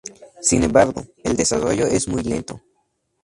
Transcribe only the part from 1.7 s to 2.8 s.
es muy lento.